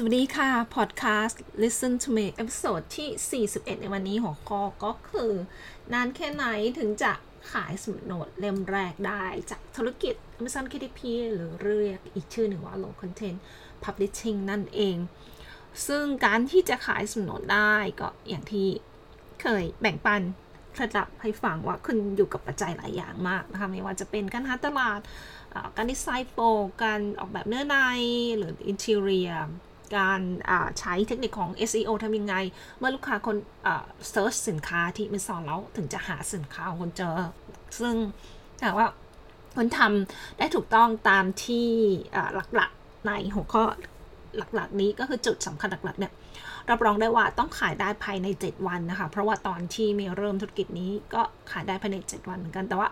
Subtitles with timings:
[0.00, 5.32] สวัสดีค่ะพอดแคสต์ Listen to me episode ที่ 41 ในวันนี้หัวข้อก็คือ
[5.92, 6.44] นานแค่ไหน
[6.78, 7.12] ถึงจะ
[7.52, 11.00] ขายสมุดโน้ตเล่มแรกได้จากธุรกิจ Amazon KDP
[11.34, 13.38] หรือเรียกอีกชื่อหนึ่งว่า Low Content
[13.84, 14.96] Publishing นั่นเอง
[15.86, 18.68] ซึ่งการที่จะขายสมุดโน้ตได้ก็อย่างที่
[19.42, 20.22] เคยแบ่งปัน
[20.72, 25.00] เคล็ดลับให้ฟังว่าขึ้นอยู่กับปัจจัยหลายอย่างมากนะคะไม่ว่าจะเป็นการหาตลาด
[25.76, 26.46] การดีไซน์ปก
[26.82, 27.76] การออกแบบเนื้อใน
[28.38, 29.32] หรือ interior
[29.96, 30.20] การ
[30.78, 32.34] ใช้เทคนิคของ SEO ทำยังไง
[32.78, 33.36] เมื่อลูกค้าค้น
[34.10, 37.16] search สินค้าที่มันสอนแล้วถึงจะหาสินค้าของคุณเจอ
[37.80, 37.94] ซึ่ง
[38.58, 38.88] ถ้าว่า
[39.56, 41.68] คุณทำได้ถูกต้องตามที่
[42.54, 43.64] หลักๆในหัวข้อ
[44.54, 46.12] หลักๆ นี้ก็คือจุดสำคัญหลักๆเนี่ย
[46.70, 52.88] รับรองได้ว่าต้องขายได้ภายใน 7 วันนะคะ เพราะว่าตอนที่เมย์เริ่มธุรกิจนี้ก็ขายได้ภายใน 7 วันเหมือนกัน แต่ว่า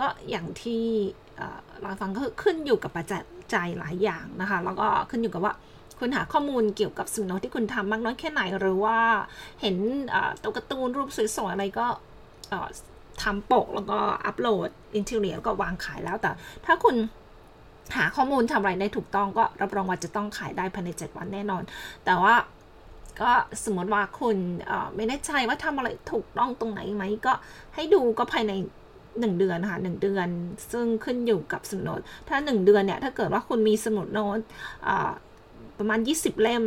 [0.00, 0.84] ก็อย่างที่
[1.80, 3.06] เราฟังก็ขึ้นอยู่กับปัจ
[3.54, 5.54] จัยหลายอย่างนะคะ แล้วก็ขึ้นอยู่กับว่า
[5.98, 8.98] คุณหาข้อมูลเกี่ยวกับสมุดโน้ตที่คุณทำมากน้อยแค่ไหนหรือว่า
[9.60, 9.76] เห็น
[10.42, 11.86] ตัวการ์ตูนรูปสวยๆอะไรก็
[13.22, 16.30] ทำปกแล้วก็อัปโหลดอินเทอร์เน็ตก็วางขายแล้วแต่
[16.66, 16.96] ถ้าคุณ
[17.96, 21.62] หาข้อมูลทำอะไรได้ถูกต้องก็รับรองว่าจะต้องขายได้ภายใน 7 วันแน่นอน
[22.04, 22.34] แต่ว่า
[23.20, 23.30] ก็
[23.64, 24.36] สมมติว่าคุณ
[24.96, 27.32] ไม่แน่ใจว่าทำอะไรถูกต้องตรงไหนไหมก็
[27.74, 28.52] ให้ดูก็ภายใน
[29.20, 30.28] หนึ่งเดือนค่ะหนึ่งเดือน
[30.72, 34.38] ซึ่งขึ้นอยู่กับสมุดโน้ตถ้าหนึ่งเดือนเนี่ยถ้าเกิดว่าคุณมีสมุดโน้ต
[35.78, 36.64] ประมาณ 20 เล่ม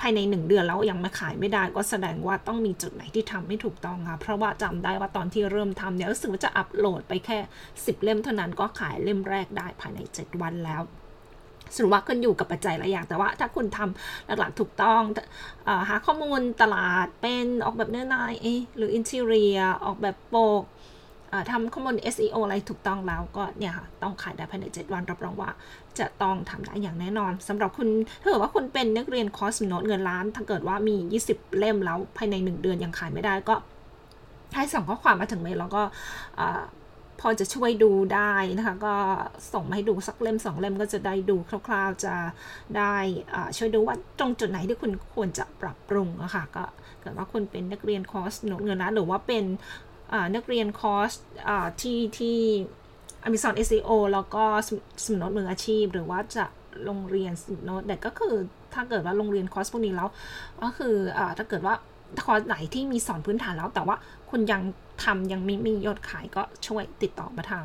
[0.00, 7.38] ภายใน 1 เดือนแล้วยังมาขายไม่ได้ก็แสดงว่าต้องมีจุดไหนที่ทำไม่ถูกต้องค่ะเพราะว่าจำได้ว่าตอนที่เริ่มทำเนี่ยรู้สึกว่าจะอัปโหลดไปแค่
[7.70, 10.82] 10 เล่มเท่านั้นก็ขายเล่มแรกได้ภายใน 7 วันแล้ว
[11.74, 18.16] สรุปว่าขึ้นอยู่กับปัจจัยหลายอย่าง แต่ว่าถ้าคุณทำหลักๆถูกต้องหาข้อมูลตลาดเป็นออกแบบเนื้อใน
[18.76, 20.62] หรือ interior ออกแบบปก
[21.50, 25.50] ทำข้อมูล SEO อะไรถูกต้องแล้วก็เนี่ยค่ะ ต้องขายได้ภายใน 7 วันรับรองว่า
[25.98, 27.88] จะต้องทำได้อย่างแน่นอนสำหรับคุณ
[28.22, 30.96] ถ้าเกิดว่าคุณเป็นนักเรียนคอร์สโน้ตเงินล้าน ถ้าเกิดว่ามี
[31.28, 33.54] 20 เล่มแล้วภายใน 1 เดือนยังขายไม่ได้ก็
[34.54, 35.82] ให้ส่งข้อความมาถึงเมย์แล้วก็
[37.20, 38.94] พอจะช่วยดูได้นะคะ ก็
[39.52, 42.14] ส่งมาให้ดูสักเล่มสองเล่มก็จะได้ดูคร่าว ๆ จะ
[42.76, 42.94] ได้
[43.56, 46.64] ช่วยดูว่าตรงจุดไหนที่คุณควรจะปรับปรุงอะค่ะก็
[47.00, 49.44] เกิดว่าคุณเป็นนักเรียนคอร์สโน้ตเงินล้านหรือว่าเป็น
[50.34, 51.12] นักเรียนคอร์ส
[51.80, 52.38] ที่ที่
[53.26, 54.44] Amazon SEO แล้วก็
[55.04, 56.44] สมุดโน้ตมืออาชีพ หรือว่าจะ
[56.84, 58.34] ลงเรียนสมุดโน้ตแต่ก็คือ
[58.74, 60.08] ถ้าเกิดว่าลงเรียนคอร์สพวกนี้แล้ว
[60.62, 61.74] ก็คือถ้าเกิดว่า
[62.24, 63.96] คอร์สไหนที่มีสอนพื้นฐานแล้ว แต่ว่า
[64.30, 64.62] คุณยัง
[65.04, 67.64] ทำยังไม่มียอดขายก็ช่วยติดต่อมาทาง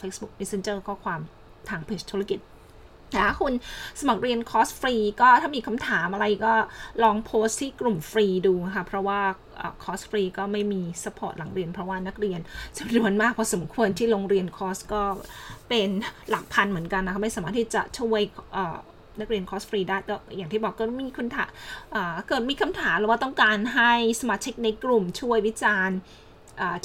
[0.00, 1.20] Facebook Messenger ข้อความ
[1.68, 2.38] ทางเพจธุรกิจ
[3.14, 3.52] ถ้าคุณ
[4.00, 6.52] สมัครเรียนคอร์สฟรีก็ถ้ามีคำถามอะไรก็
[7.02, 9.20] ลองโพสที่กลุ่มฟรีดูค่ะ เพราะว่า
[9.84, 12.40] คอร์สฟรีก็ไม่มี support หลังเรียนเพราะว่านักเรียน
[12.78, 15.02] จำนวนมากพอสมควรที่โรงเรียนคอร์สก็
[15.68, 15.88] เป็น
[16.30, 18.20] หลักพันเหมือนกันนะคะไม่สามารถที่จะช่วย
[19.20, 21.50] นักเรียนคอร์สฟรีได้ก็อย่างที่บอกก็มีคุณถาม
[22.26, 25.98] เกิดมีคำถามหรือว่าต้องการให้สมาชิกในกลุ่มช่วยวิจารณ์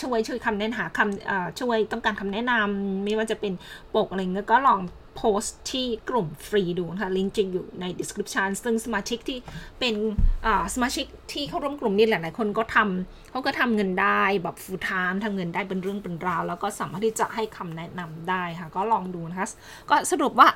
[0.02, 3.54] ช่วยช่วยคำแนะนำคำช่วยต้องการคำแนะนำไม่ว่าจะเป็น
[3.96, 4.80] ปกอะไรเงี้ยก็ลอง
[5.16, 9.40] โพสต์ที่กลุ่มฟรีดูนะคะลิงก์จะอยู่ใน description ซึ่งสมาชิกที่
[9.80, 9.96] เป็น
[10.76, 19.48] สมาชิกที่เข้าร่วมกลุ่มนี้หลายๆคนก็ทำเขาก็ทำเงินได้แบบ full time ทำเงินได้เป็นเรื่องเป็นราว แล้วก็สามารถที่จะให้คำแนะนำได้ค่ะ ก็ลองดูนะคะ
[19.90, 20.50] ก็สรุปว่า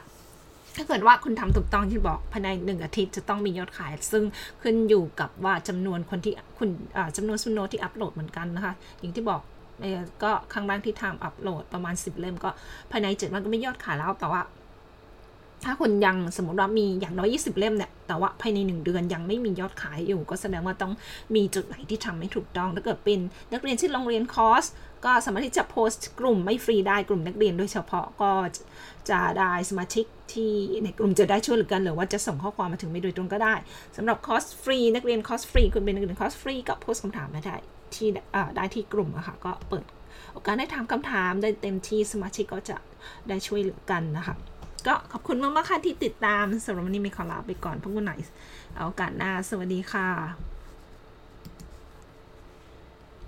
[0.79, 4.23] ถ้าเกิดว่าคุณทำถูกต้องที่บอกภายในหนึ่งอาทิตย์จะต้องมียอดขาย ซึ่ง
[4.61, 6.69] ขึ้นอยู่กับว่าจำนวนคนที่คุณ
[7.17, 9.41] จำนวนสุนโนที่อัปโหลดเหมือนกันนะคะ อย่างที่บอก
[10.23, 12.49] ก็ครั้งแรกที่ทำอัปโหลดประมาณ 10 เล่มก็
[12.91, 14.41] ภายใน 7 วันก็ไม่ยอดขายแล้วแต่ว่า
[15.63, 20.93] ถ้าคนยังสมมติว่ามีอย่างน้อย 20 เล่มเนี่ย แต่ว่าภายใน 1 เดือนยังไม่มียอดขายอยู่ ก็แสดงว่าต้อง
[21.35, 23.19] มีจุดไหนที่ทำไม่ถูกต้อง ถ้าเกิดเป็น
[23.53, 24.65] นักเรียนที่โรงเรียนคอร์ส
[25.05, 28.31] ก็สามารถที่จะโพสต์กลุ่มไม่ฟรีได้กลุ่มนักเรียนโดยเฉพาะก็
[29.09, 30.53] จะได้สมาชิกที่
[30.83, 33.55] ในกลุ่มจะได้ช่วยเหลือกันหรือว่าจะส่งข้อความมาถึงไม่โดยตรงก็ได้
[33.97, 37.55] สำหรับคอร์สฟรีนักเรียนคอร์สฟรีคุณเป็นนักเรียนคอร์สฟรีก็โพสต์คำถามมาได้
[37.95, 38.07] ที่
[38.55, 39.85] ได้ที่กลุ่มอะค่ะก็เปิด
[40.33, 42.77] โอกาสได้ถามคำถามได้เต็มที่สมาชิกก็จะ
[43.29, 44.35] ได้ช่วยเหลือกันนะคะ
[44.87, 48.13] ก็ขอบคุณมากๆค่ะที่ติดตามสำหรับวันนี้มีขอลาไปก่อนพบกันใหม่
[48.73, 50.56] เอาโอกาสหน้าสวัสดีค่ะ